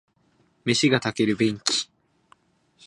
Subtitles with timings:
[0.65, 1.87] 飯が炊ける便器